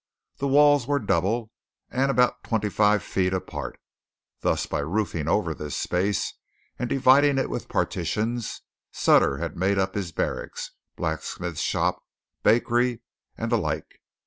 [0.37, 1.51] The walls were double,
[1.91, 3.79] and about twenty five feet apart.
[4.39, 6.33] Thus by roofing over this space,
[6.79, 12.01] and dividing it with partitions, Sutter had made up his barracks, blacksmith shop,
[12.41, 13.01] bakery,
[13.37, 13.99] and the like.